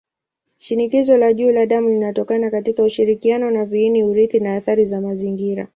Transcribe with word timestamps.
Shinikizo 0.57 1.17
la 1.17 1.33
juu 1.33 1.51
la 1.51 1.65
damu 1.65 1.89
linatokana 1.89 2.49
katika 2.49 2.83
ushirikiano 2.83 3.53
wa 3.59 3.65
viini-urithi 3.65 4.39
na 4.39 4.55
athari 4.55 4.85
za 4.85 5.01
mazingira. 5.01 5.67